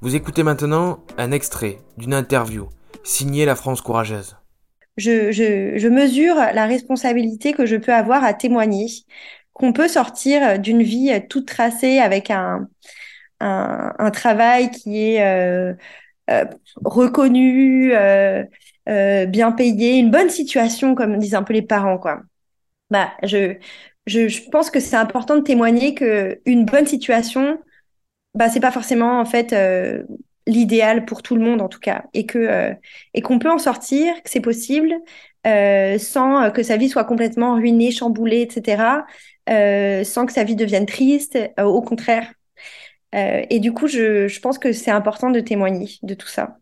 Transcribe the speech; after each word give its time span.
Vous 0.00 0.14
écoutez 0.14 0.44
maintenant 0.44 1.00
un 1.16 1.32
extrait 1.32 1.78
d'une 1.96 2.14
interview 2.14 2.68
signée 3.02 3.44
La 3.44 3.56
France 3.56 3.80
courageuse. 3.80 4.36
Je, 4.96 5.88
mesure 5.88 6.36
la 6.36 6.66
responsabilité 6.66 7.52
que 7.52 7.66
je 7.66 7.74
peux 7.74 7.92
avoir 7.92 8.22
à 8.22 8.32
témoigner, 8.32 8.86
qu'on 9.52 9.72
peut 9.72 9.88
sortir 9.88 10.60
d'une 10.60 10.84
vie 10.84 11.10
toute 11.28 11.48
tracée 11.48 11.98
avec 11.98 12.30
un, 12.30 12.68
un, 13.40 14.10
travail 14.12 14.70
qui 14.70 15.02
est 15.02 15.26
euh, 15.26 15.74
euh, 16.30 16.44
reconnu, 16.84 17.92
euh, 17.92 18.44
bien 19.26 19.50
payé, 19.50 19.98
une 19.98 20.12
bonne 20.12 20.30
situation, 20.30 20.94
comme 20.94 21.18
disent 21.18 21.34
un 21.34 21.42
peu 21.42 21.54
les 21.54 21.62
parents, 21.62 21.98
quoi. 21.98 22.22
Bah, 22.90 23.10
je, 23.24 23.56
je, 24.06 24.28
je 24.28 24.48
pense 24.48 24.70
que 24.70 24.78
c'est 24.78 24.96
important 24.96 25.36
de 25.36 25.42
témoigner 25.42 25.96
que 25.96 26.40
une 26.46 26.66
bonne 26.66 26.86
situation, 26.86 27.58
bah, 28.38 28.48
c'est 28.48 28.60
pas 28.60 28.70
forcément 28.70 29.20
en 29.20 29.24
fait 29.24 29.52
euh, 29.52 30.04
l'idéal 30.46 31.04
pour 31.04 31.22
tout 31.22 31.34
le 31.34 31.42
monde 31.42 31.60
en 31.60 31.68
tout 31.68 31.80
cas, 31.80 32.04
et 32.14 32.24
que 32.24 32.38
euh, 32.38 32.72
et 33.12 33.20
qu'on 33.20 33.40
peut 33.40 33.50
en 33.50 33.58
sortir, 33.58 34.14
que 34.22 34.30
c'est 34.30 34.40
possible, 34.40 34.94
euh, 35.46 35.98
sans 35.98 36.52
que 36.52 36.62
sa 36.62 36.76
vie 36.76 36.88
soit 36.88 37.04
complètement 37.04 37.56
ruinée, 37.56 37.90
chamboulée, 37.90 38.42
etc., 38.42 39.06
sans 40.04 40.26
que 40.26 40.32
sa 40.32 40.44
vie 40.44 40.56
devienne 40.56 40.86
triste. 40.86 41.38
au 41.58 41.82
contraire. 41.82 42.32
et 43.12 43.58
du 43.60 43.72
coup, 43.72 43.88
je, 43.88 44.28
je 44.28 44.40
pense 44.40 44.58
que 44.58 44.72
c'est 44.72 44.90
important 44.90 45.30
de 45.30 45.40
témoigner 45.40 45.88
de 46.02 46.14
tout 46.14 46.28
ça. 46.28 46.58